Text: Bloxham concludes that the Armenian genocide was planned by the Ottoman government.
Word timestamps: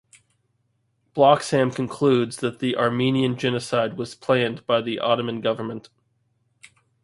Bloxham 1.13 1.69
concludes 1.69 2.37
that 2.37 2.57
the 2.57 2.75
Armenian 2.75 3.37
genocide 3.37 3.97
was 3.99 4.15
planned 4.15 4.65
by 4.65 4.81
the 4.81 4.97
Ottoman 4.97 5.41
government. 5.41 5.89